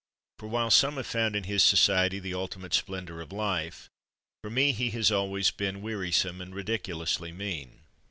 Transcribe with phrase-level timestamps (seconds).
[0.39, 3.87] For while some have found in his society the ultimate splendour of life,
[4.41, 7.81] for me he has always been wearisome and ridiculously mean.